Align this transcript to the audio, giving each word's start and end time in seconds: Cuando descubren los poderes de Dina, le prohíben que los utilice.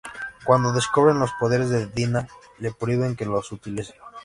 Cuando 0.45 0.73
descubren 0.73 1.19
los 1.19 1.29
poderes 1.33 1.69
de 1.69 1.85
Dina, 1.85 2.27
le 2.57 2.71
prohíben 2.73 3.15
que 3.15 3.27
los 3.27 3.51
utilice. 3.51 3.93